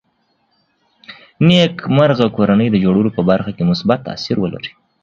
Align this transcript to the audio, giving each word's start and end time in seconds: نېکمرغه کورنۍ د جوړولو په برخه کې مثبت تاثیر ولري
نېکمرغه 1.45 2.27
کورنۍ 2.35 2.67
د 2.71 2.75
جوړولو 2.83 3.09
په 3.17 3.21
برخه 3.29 3.51
کې 3.55 3.69
مثبت 3.71 3.99
تاثیر 4.07 4.37
ولري 4.39 4.71